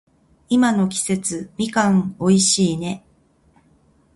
[0.49, 3.05] 今の季節、みかん美味しいね。